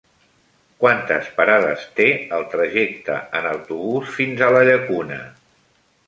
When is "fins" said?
4.21-4.41